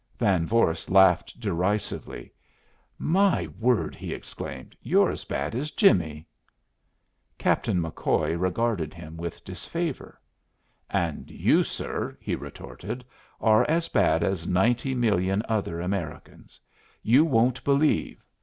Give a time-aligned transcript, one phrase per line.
[0.17, 2.33] Van Vorst laughed derisively.
[2.97, 4.75] "My word!" he exclaimed.
[4.81, 6.25] "You're as bad as Jimmie!"
[7.37, 10.19] Captain McCoy regarded him with disfavor.
[10.89, 13.05] "And you, sir," he retorted,
[13.39, 16.59] "are as bad as ninety million other Americans.
[17.03, 18.25] You won't believe!